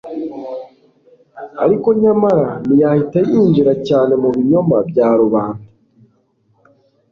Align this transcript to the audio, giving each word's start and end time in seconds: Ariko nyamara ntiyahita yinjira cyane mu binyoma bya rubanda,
Ariko 1.63 1.87
nyamara 2.01 2.47
ntiyahita 2.65 3.19
yinjira 3.29 3.73
cyane 3.87 4.13
mu 4.21 4.29
binyoma 4.35 4.77
bya 4.89 5.09
rubanda, 5.19 5.67